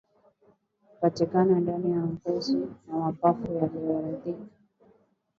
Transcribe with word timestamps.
kupatikana 0.89 1.59
ndani 1.59 1.91
ya 1.91 1.97
ngozi 2.03 2.57
na 2.87 2.97
mapafu 2.97 3.53
yaliyoathirika 3.53 4.51